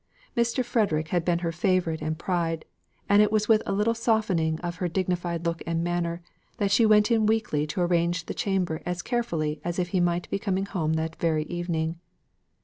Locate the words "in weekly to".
7.11-7.81